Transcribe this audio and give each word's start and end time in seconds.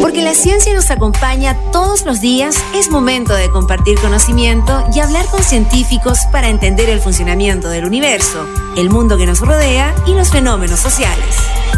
Porque 0.00 0.22
la 0.22 0.34
ciencia 0.34 0.74
nos 0.74 0.90
acompaña 0.90 1.56
todos 1.70 2.04
los 2.04 2.20
días, 2.20 2.56
es 2.74 2.90
momento 2.90 3.32
de 3.34 3.48
compartir 3.48 3.98
conocimiento 4.00 4.84
y 4.94 4.98
hablar 4.98 5.24
con 5.26 5.42
científicos 5.42 6.18
para 6.32 6.48
entender 6.48 6.90
el 6.90 7.00
funcionamiento 7.00 7.68
del 7.68 7.84
universo, 7.84 8.46
el 8.76 8.90
mundo 8.90 9.16
que 9.16 9.26
nos 9.26 9.40
rodea 9.40 9.94
y 10.06 10.14
los 10.14 10.30
fenómenos 10.30 10.80
sociales. 10.80 11.24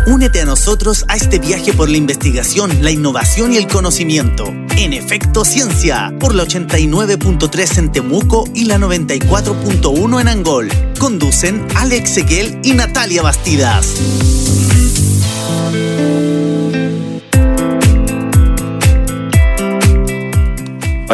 Únete 0.07 0.41
a 0.41 0.45
nosotros 0.47 1.05
a 1.09 1.17
este 1.17 1.39
viaje 1.39 1.73
por 1.73 1.91
la 1.91 1.97
investigación, 1.97 2.83
la 2.83 2.91
innovación 2.91 3.53
y 3.53 3.59
el 3.59 3.67
conocimiento. 3.67 4.47
En 4.77 4.93
Efecto 4.93 5.45
Ciencia, 5.45 6.13
por 6.19 6.35
la 6.35 6.45
89.3 6.45 7.79
en 7.79 7.93
Temuco 7.93 8.45
y 8.55 8.65
la 8.65 8.79
94.1 8.79 10.21
en 10.21 10.29
Angol. 10.29 10.69
Conducen 10.99 11.67
Alex 11.77 12.17
Eguel 12.17 12.61
y 12.63 12.73
Natalia 12.73 13.23
Bastidas. 13.23 13.95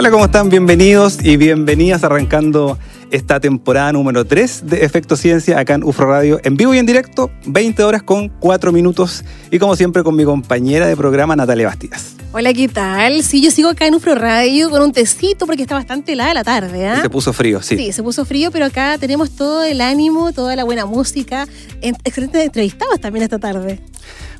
Hola, 0.00 0.10
¿cómo 0.10 0.24
están? 0.24 0.48
Bienvenidos 0.48 1.18
y 1.22 1.36
bienvenidas 1.36 2.04
arrancando 2.04 2.78
esta 3.10 3.38
temporada 3.38 3.92
número 3.92 4.24
3 4.24 4.62
de 4.64 4.82
Efecto 4.82 5.14
Ciencia 5.14 5.58
acá 5.58 5.74
en 5.74 5.84
UFRO 5.84 6.06
Radio, 6.06 6.40
en 6.42 6.56
vivo 6.56 6.74
y 6.74 6.78
en 6.78 6.86
directo, 6.86 7.30
20 7.44 7.84
horas 7.84 8.02
con 8.02 8.30
4 8.30 8.72
minutos 8.72 9.22
y 9.50 9.58
como 9.58 9.76
siempre 9.76 10.02
con 10.02 10.16
mi 10.16 10.24
compañera 10.24 10.86
de 10.86 10.96
programa 10.96 11.36
Natalia 11.36 11.66
Bastidas. 11.66 12.14
Hola, 12.32 12.54
¿qué 12.54 12.66
tal? 12.66 13.22
Sí, 13.22 13.42
yo 13.42 13.50
sigo 13.50 13.68
acá 13.68 13.86
en 13.86 13.94
UFRO 13.94 14.14
Radio 14.14 14.70
con 14.70 14.80
un 14.80 14.92
tecito 14.92 15.44
porque 15.44 15.60
está 15.60 15.74
bastante 15.74 16.12
helada 16.12 16.32
la 16.32 16.44
tarde. 16.44 16.86
¿eh? 16.86 16.96
Se 17.02 17.10
puso 17.10 17.34
frío, 17.34 17.60
sí. 17.60 17.76
Sí, 17.76 17.92
se 17.92 18.02
puso 18.02 18.24
frío, 18.24 18.50
pero 18.50 18.64
acá 18.64 18.96
tenemos 18.96 19.32
todo 19.32 19.64
el 19.64 19.82
ánimo, 19.82 20.32
toda 20.32 20.56
la 20.56 20.64
buena 20.64 20.86
música, 20.86 21.46
excelentes 21.82 22.42
entrevistados 22.42 23.00
también 23.02 23.24
esta 23.24 23.38
tarde. 23.38 23.80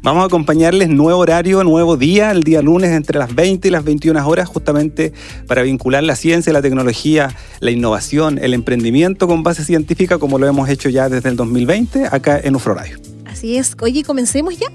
Vamos 0.02 0.22
a 0.22 0.26
acompañarles 0.26 0.88
nuevo 0.88 1.18
horario, 1.18 1.62
nuevo 1.62 1.98
día, 1.98 2.30
el 2.30 2.42
día 2.42 2.62
lunes 2.62 2.90
entre 2.92 3.18
las 3.18 3.34
20 3.34 3.68
y 3.68 3.70
las 3.70 3.84
21 3.84 4.26
horas, 4.26 4.48
justamente 4.48 5.12
para 5.46 5.60
vincular 5.60 6.02
la 6.02 6.16
ciencia, 6.16 6.54
la 6.54 6.62
tecnología, 6.62 7.36
la 7.60 7.70
innovación, 7.70 8.38
el 8.38 8.54
emprendimiento 8.54 9.28
con 9.28 9.42
base 9.42 9.62
científica, 9.62 10.16
como 10.16 10.38
lo 10.38 10.46
hemos 10.46 10.70
hecho 10.70 10.88
ya 10.88 11.10
desde 11.10 11.28
el 11.28 11.36
2020 11.36 12.06
acá 12.10 12.40
en 12.42 12.56
UFRO 12.56 12.72
Radio. 12.72 12.96
Así 13.26 13.58
es. 13.58 13.76
Oye, 13.82 14.02
comencemos 14.02 14.58
ya. 14.58 14.68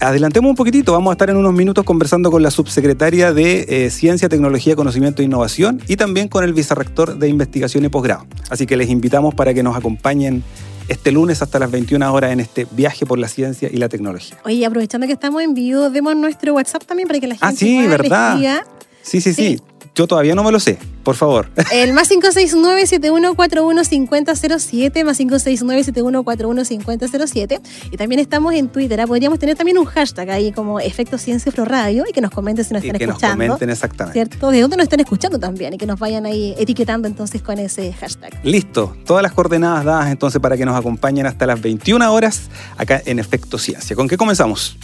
Adelantemos 0.00 0.50
un 0.50 0.56
poquitito, 0.56 0.92
vamos 0.92 1.12
a 1.12 1.14
estar 1.14 1.30
en 1.30 1.36
unos 1.36 1.54
minutos 1.54 1.84
conversando 1.84 2.30
con 2.30 2.42
la 2.42 2.50
subsecretaria 2.50 3.32
de 3.32 3.64
eh, 3.68 3.90
Ciencia, 3.90 4.28
Tecnología, 4.28 4.76
Conocimiento 4.76 5.22
e 5.22 5.24
Innovación 5.24 5.80
y 5.88 5.96
también 5.96 6.28
con 6.28 6.44
el 6.44 6.52
vicerrector 6.52 7.18
de 7.18 7.28
Investigación 7.28 7.86
y 7.86 7.88
Posgrado. 7.88 8.26
Así 8.50 8.66
que 8.66 8.76
les 8.76 8.90
invitamos 8.90 9.34
para 9.34 9.54
que 9.54 9.62
nos 9.62 9.76
acompañen 9.76 10.42
este 10.88 11.12
lunes 11.12 11.42
hasta 11.42 11.58
las 11.58 11.70
21 11.70 12.12
horas 12.12 12.32
en 12.32 12.40
este 12.40 12.66
viaje 12.70 13.06
por 13.06 13.18
la 13.18 13.28
ciencia 13.28 13.68
y 13.72 13.76
la 13.76 13.88
tecnología. 13.88 14.38
Oye, 14.44 14.64
aprovechando 14.64 15.06
que 15.06 15.12
estamos 15.12 15.42
en 15.42 15.54
vivo, 15.54 15.90
demos 15.90 16.16
nuestro 16.16 16.54
WhatsApp 16.54 16.84
también 16.84 17.08
para 17.08 17.20
que 17.20 17.26
la 17.26 17.36
ah, 17.40 17.48
gente 17.48 17.64
ah, 17.64 17.82
sí, 17.82 17.86
¿verdad? 17.86 18.62
Sí, 19.02 19.20
sí, 19.20 19.34
sí, 19.34 19.60
Yo 19.94 20.06
todavía 20.06 20.34
no 20.34 20.44
me 20.44 20.52
lo 20.52 20.60
sé, 20.60 20.78
por 21.02 21.16
favor. 21.16 21.50
El 21.72 21.92
más 21.92 22.10
569-7141-5007, 22.10 25.04
más 25.04 25.20
569-7141-5007. 25.20 27.60
Y 27.90 27.96
también 27.96 28.20
estamos 28.20 28.54
en 28.54 28.68
Twitter. 28.68 29.00
¿ah? 29.00 29.06
Podríamos 29.06 29.38
tener 29.38 29.56
también 29.56 29.78
un 29.78 29.84
hashtag 29.84 30.30
ahí 30.30 30.50
como 30.52 30.80
Efecto 30.80 31.18
Ciencia 31.18 31.52
Radio 31.64 32.04
y 32.08 32.12
que 32.12 32.20
nos 32.20 32.30
comenten 32.30 32.64
si 32.64 32.74
nos 32.74 32.84
están 32.84 33.00
escuchando. 33.00 33.38
Que 33.38 33.46
nos 33.46 33.56
comenten 33.56 33.70
exactamente. 33.70 34.12
¿Cierto? 34.12 34.50
¿De 34.50 34.60
dónde 34.60 34.76
nos 34.76 34.84
están 34.84 35.00
escuchando 35.00 35.38
también? 35.38 35.74
Y 35.74 35.78
que 35.78 35.86
nos 35.86 35.98
vayan 35.98 36.26
ahí 36.26 36.54
etiquetando 36.58 37.08
entonces 37.08 37.42
con 37.42 37.58
ese 37.58 37.92
hashtag. 37.92 38.38
Listo. 38.44 38.96
Todas 39.04 39.22
las 39.22 39.32
coordenadas 39.32 39.84
dadas 39.84 40.10
entonces 40.10 40.40
para 40.40 40.56
que 40.56 40.64
nos 40.64 40.76
acompañen 40.76 41.26
hasta 41.26 41.46
las 41.46 41.60
21 41.60 42.12
horas 42.12 42.42
acá 42.76 43.02
en 43.04 43.18
Efecto 43.18 43.58
Ciencia. 43.58 43.96
¿Con 43.96 44.08
qué 44.08 44.16
comenzamos? 44.16 44.76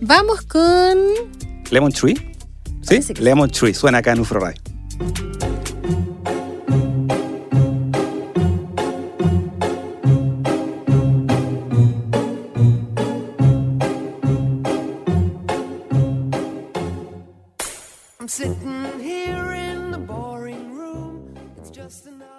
Vamos 0.00 0.42
con... 0.42 0.98
Lemon 1.70 1.92
Tree. 1.92 2.14
¿Sí? 2.82 3.00
Lemon 3.14 3.50
Tree, 3.50 3.74
suena 3.74 3.98
acá 3.98 4.12
en 4.12 4.20
Ufro 4.20 4.40
Radio. 4.40 4.60
I'm 4.98 5.08
sitting 18.28 18.98
here 19.00 19.52
in 19.52 19.90
the 19.90 19.98
boring 19.98 20.72
room. 20.72 21.34
It's 21.58 21.70
just 21.70 22.06
another 22.06 22.35